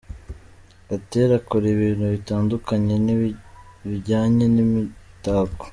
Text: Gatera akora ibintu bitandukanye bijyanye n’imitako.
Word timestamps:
Gatera 0.87 1.33
akora 1.39 1.65
ibintu 1.75 2.03
bitandukanye 2.15 2.93
bijyanye 3.89 4.45
n’imitako. 4.55 5.65